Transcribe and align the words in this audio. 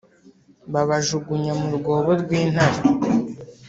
babajugunya 0.73 1.53
mu 1.61 1.67
rwobo 1.77 2.11
rw 2.21 2.29
intare 2.41 2.79